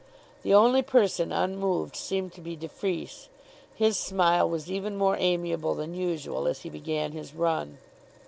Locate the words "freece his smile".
2.67-4.49